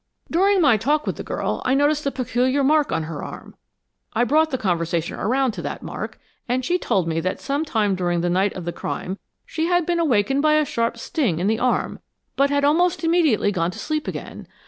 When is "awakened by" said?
9.99-10.55